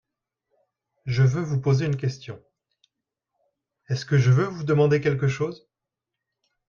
[1.05, 2.41] Je veux vous poser une question
[3.21, 5.69] / Est-ce que je veux vous demander quelque chose?